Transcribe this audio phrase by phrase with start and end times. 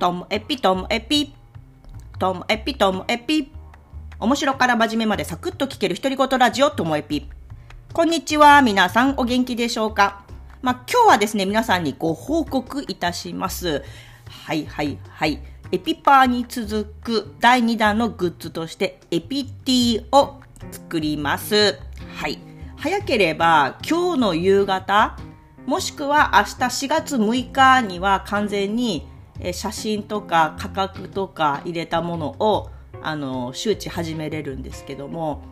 [0.00, 1.34] ともエピともエピ。
[2.18, 3.52] ともエピともエピ。
[4.18, 7.28] 面白から真面目までサクッと聞ける独り言ラジオともエピ。
[7.92, 8.62] こんにちは。
[8.62, 10.24] 皆さんお元気でしょうか？
[10.62, 13.84] まあ、今日はですね、皆さんにご報告いたします。
[14.46, 15.38] はいはいはい。
[15.70, 20.40] エピパーに続く第2弾のグッズとしてエピティを
[20.72, 21.78] 作ります。
[22.16, 22.38] はい。
[22.78, 25.18] 早ければ今日の夕方、
[25.66, 29.06] もしくは明日4月6日には完全に
[29.52, 32.70] 写真とか価格とか入れたものを
[33.02, 35.42] あの周知始めれるんですけども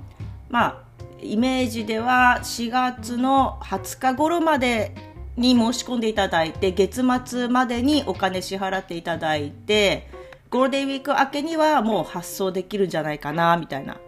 [0.48, 0.83] まあ
[1.20, 4.95] イメージでは4月の20日頃まで
[5.37, 10.09] に申し込んでいただいて月末までにお金支払っていただいて
[10.50, 13.98] ゴールデンウィーク明けにはもう発送できるんじゃないかなみたいな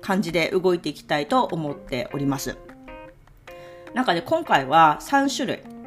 [0.00, 2.56] 感じで動いていきたいと思っております。
[3.94, 5.77] なんかね、今回は3種類。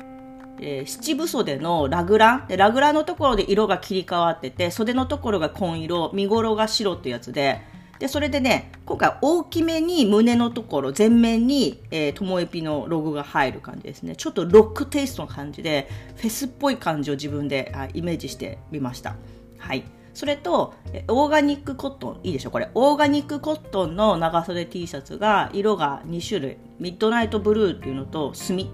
[0.59, 2.47] えー、七分袖のラグラン？
[2.47, 7.61] で、ラグランのところで色が切り替わってて、袖のところが紺色、見頃が白っていうやつで、
[7.99, 11.83] で、それでね、今回大きめに胸のところ、前面に、
[12.15, 14.15] ともえぴのロゴが入る感じですね。
[14.15, 19.15] ちょっとロックテイストの感じで、フェスっぽい感じを自分であイメージしてみました。
[19.59, 19.83] はい。
[20.15, 20.73] それと、
[21.07, 22.49] オーガニックコットン、いいでしょ？
[22.49, 22.69] これ。
[22.73, 26.57] オーガニックコットンの長袖 T シャツが、色が2種類。
[26.79, 28.71] ミッドナイトブルーっていうのと、墨。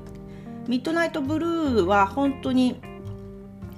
[0.67, 2.79] ミッドナイトブルーは本当に、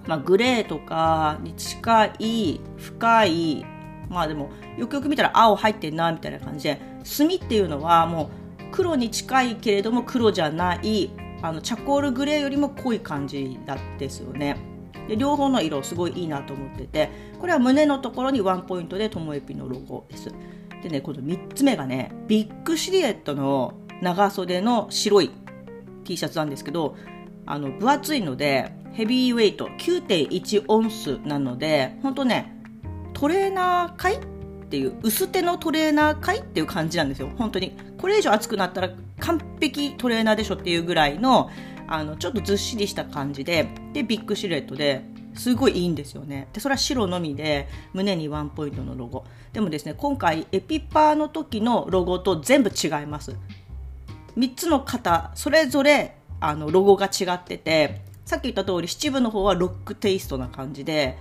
[0.07, 3.65] まあ、グレーとかに近い、深い、
[4.09, 14.57] まあでも、よくよく見たら青入ってんな、みたいな感じで、墨っていうのはもう、黒に近いけれども黒じゃない、あの、チャコールグレーよりも濃い感じなんですよね。
[15.09, 17.09] で両方の色すごいいいなと思ってて
[17.39, 20.31] これは胸のところにワンポイントでともえぴのロゴです
[20.83, 25.31] でねこの3つ目がねビッグシルエットの長袖の白い
[26.09, 26.95] T シャツなんですけど
[27.45, 32.55] あの分厚いのでヘビーウェイト9.1オンスなので本当ね
[33.13, 34.19] トレーナーかいっ
[34.69, 37.29] ていう薄手のトレーナーかいっていう感じなんですよ。
[37.37, 37.75] 本当に。
[37.97, 41.49] これ以上厚くなったら完璧トレーナーでしょっていうぐらいの
[41.87, 45.03] あのちょっとずっしりした感じででビッグシルエットで
[45.33, 46.47] すごいいいんですよね。
[46.53, 49.25] でそれは白のみで胸にワンポイントのロゴ。
[49.53, 53.35] でもですね今回エピパーの時のロゴと全部違います。
[54.39, 61.17] 3つの型それぞれあのロゴが違っててさっき言った通り七分の方はロックテイストな感じで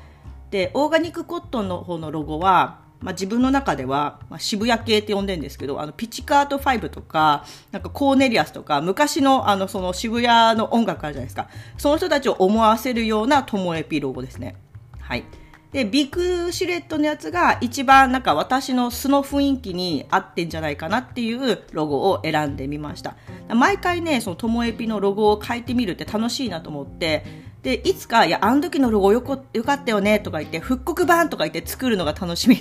[0.50, 11.48] でオーガニックコットンの方のロゴはまあ、自分の中では、まあ、渋谷系って呼んでるんですけど、あの、ピチカート5とか、なんかコーネリアスとか、昔のあの、その渋谷の音楽あるじゃないですか。
[11.76, 14.56] その人たちを思わせるようなトモエピロゴですね。
[15.00, 15.24] はい。
[15.72, 16.10] で、ビッ
[16.46, 23.16] グシルエットのやつが一番なんか私の素の雰囲気に合ってんじゃないかなっていうロゴを選んでみました。
[23.54, 27.24] 毎回ね、そのトモエピのロゴを変えてみるって楽しいなと思って、
[27.62, 32.56] で、いつか、いや、あの時のロゴよこよかったよねとか言って、復刻版とか言って作るのが楽しみ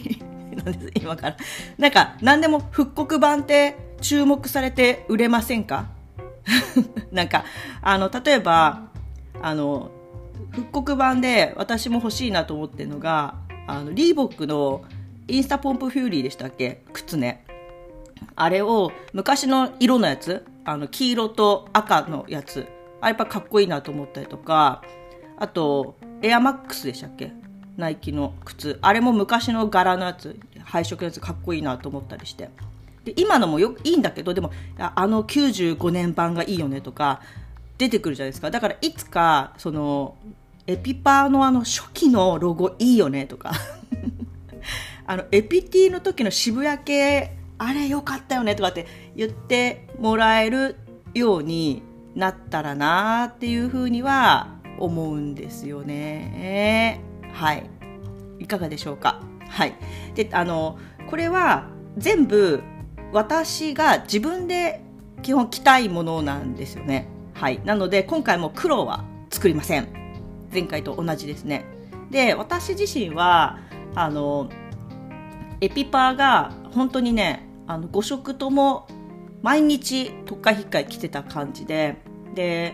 [0.55, 1.37] なんです、 今から。
[1.77, 5.85] なんか、何でも復刻版って注目されて売れませんか？
[7.11, 7.45] なんか、
[7.81, 8.89] あの、例えば、
[9.41, 9.91] あの、
[10.57, 13.35] 復刻版で私も欲しいなと思ってるのが、
[13.67, 14.83] あの、リーボックの
[15.27, 16.81] Instapump Fury でしたっけ？
[16.93, 17.45] 靴ね。
[18.35, 22.65] あれを昔の色のやつ、あの、黄色と赤のやつ、
[23.01, 24.81] あやっぱかっこいいなと思ったりとか、
[25.37, 27.31] あと、エアマックスでしたっけ？
[27.77, 28.79] ナイキの靴。
[28.81, 32.49] あれも昔の柄のやつ、配色のやつかっこいいなと思ったりして。
[33.03, 37.21] で、今のもよいいんだけど、でも、あの95年版がいいよねとか、
[37.77, 38.49] 出てくるじゃないですか。
[38.49, 40.15] だからいつか、その、
[40.67, 43.53] エピパーのあの初期のロゴいいよねとか、
[45.07, 48.85] あの、エピティの時の渋谷系、あれ良かったよねとかって
[49.15, 50.75] 言ってもらえる
[51.13, 51.81] ように
[52.15, 56.99] なったらなっていうふうには思うんですよね。
[57.33, 57.69] はい。
[58.39, 59.21] いかがでしょうか？
[59.47, 59.73] はい。
[60.15, 60.77] で、あの、
[61.09, 62.61] これは全部
[63.13, 64.83] 私が自分で
[65.21, 67.07] 基本着たいものなんですよね。
[67.33, 67.61] はい。
[67.63, 69.96] なので今回も黒は作りません。
[70.57, 71.65] 前回と同じですね。
[72.09, 73.59] で、私自身は、
[73.93, 74.49] あの、
[75.61, 78.87] エピパーが本当にね、あの5色とも
[79.43, 81.97] 毎日特化引っかい着てた感じで、
[82.33, 82.73] で、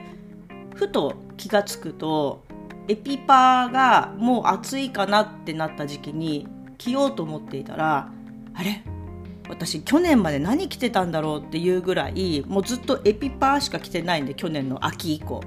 [0.75, 2.45] ふと気がつくと、
[2.87, 6.47] エピパーがもう暑いかなってなった時期に
[6.77, 8.09] 着ようと思っていたら、
[8.53, 8.81] あれ？
[9.49, 15.41] 私去年まで何着てたんだろうっていうぐらいもうずっとエピパーしか着てないんで去年の秋以降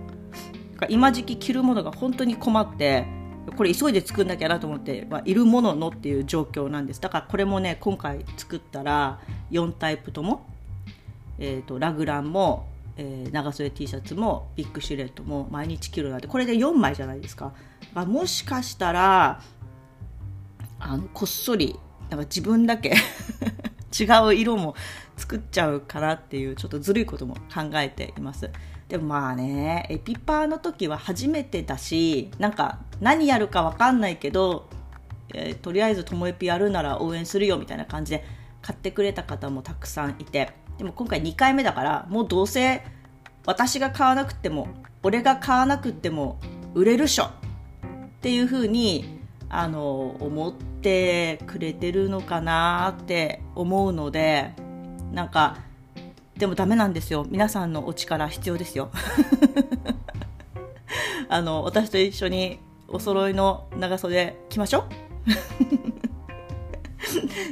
[0.89, 3.07] 今時期着るものが本当に困って
[3.57, 9.21] これ急いで作んなきゃなと思って、まあ、いるもののっていう状況なんですだからこれもね今回作ったら
[9.51, 10.47] 4タイプとも、
[11.39, 12.67] えーと、ラグランも
[12.99, 17.53] えー、長袖 T シャツもビッグシルエットも毎日着るなんてこれで4枚じゃないですか。
[17.93, 19.43] まあ、もしかしたら
[20.79, 21.79] あのこっそり
[22.09, 22.95] なんか自分だけ
[23.99, 24.75] 違う色も
[25.17, 28.51] 作っちゃうかなっていうちょっとずるいことも考えています。
[28.89, 34.69] でもまあね、エピパーの時は初めてだし、なんか何やるかわかんないけど、
[35.35, 38.25] えー、とりあえずともえぴやるなら応援するよみたいな感じで
[38.63, 42.85] 買ってくれた方もたくさんいて、でも今回2回目だから、もうどうせ
[43.45, 44.69] 私が買わなくても、
[45.03, 46.39] 俺が買わなくても
[46.75, 47.25] 売れるっしょ。
[47.25, 47.29] っ
[48.21, 54.53] ていう風にあの思ってくれてるのかなって思うので
[55.13, 55.59] なんか
[56.39, 57.27] でもダメなんですよ。
[57.29, 58.91] 皆さんのお力必要ですよ。
[61.29, 64.85] あの私と一緒にお揃いの長袖着ましょう。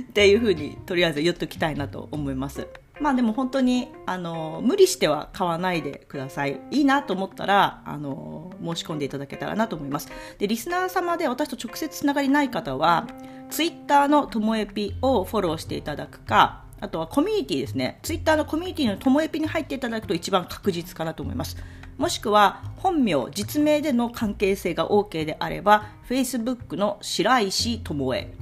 [0.02, 2.68] っていうふうにとりあえず言っときたいなと思います。
[3.00, 6.60] まあでも本当にあの無理しては買わないでください。
[6.70, 10.08] いいなと思ったらあの申し込んでいただけたらなと思います。
[10.38, 13.08] でリスナー様で私と直接つながりない方は
[13.50, 17.98] ツイッターのともえぴをフォローしていただくかあとはコミュニティですね。
[18.02, 21.56] ツイッターのコミュニティのともえぴに入っていただくと一番確実かなと思います。
[21.96, 28.34] もしくは本名、実名での関係性が OK であれば、Facebook の白石智恵。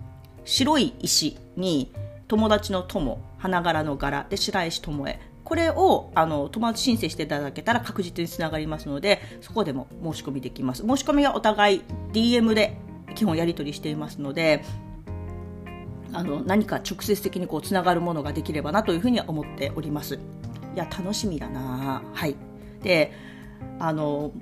[0.44, 1.92] 白い石に
[2.26, 5.20] 友達の友、花柄の柄で白石智恵。
[5.44, 10.82] これをあの友達申請していただけたら確実につながりますので、そこでも申し込みできます。
[10.82, 12.76] 申し込みはお互い DM で
[13.14, 14.64] 基本やり取りしていますので、
[16.12, 20.18] あの何か直接的にこうつながるものができればなというふうには思っております。
[20.74, 22.34] いや楽しみだなはい
[22.82, 23.12] で
[23.78, 24.32] あの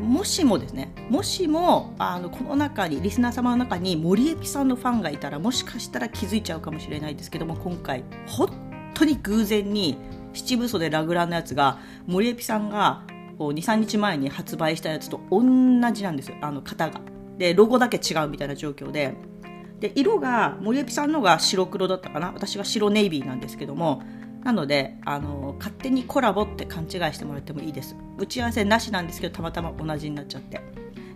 [0.00, 8.48] もしもですねもしもあのこの中にリスナー様の中に森エピさんのファンがいたらもしかしたら気づいちゃうかもしれないですけども今回本
[8.94, 9.98] 当に偶然に
[10.32, 13.02] 七分袖ラグランのやつが森エピさんが
[13.38, 15.40] 23日前に発売したやつと同
[15.92, 17.00] じなんですよあの型が。
[17.38, 19.14] でロゴだけ違うみたいな状況で
[19.80, 22.32] で色が森エピさんのが白黒だったかな？
[22.32, 24.02] 私は白ネイビーなんですけども。
[24.44, 27.94] なのであの勝手にコラボって勘違いしてもらってもいいです。
[28.16, 30.62] 打ち合わせなしなんですけどたまたま同じになっちゃって。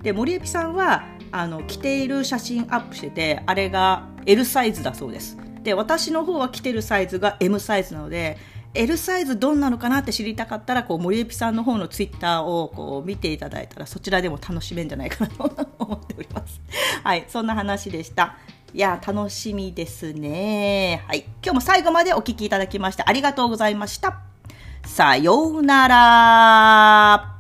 [0.03, 5.39] で森エピさんはあの着ている写真アップしててあれが L サイズだそうです。
[5.63, 8.37] で私の方は着てるサイズが M サイズなので
[8.75, 10.01] L サイズどんなのかな？
[10.01, 16.61] って知りたかったらこう森エピさんの方のツイッターをこう見ていただいたらそちらでも楽しめるんじゃないかなと思っております。
[17.03, 18.37] はい、そんな話でした。
[18.75, 21.05] いや、楽しみですね。
[21.07, 21.21] はい。
[21.45, 24.19] 今日も最後までお聴きいただきましてありがとうございました。
[24.85, 27.34] さようなら。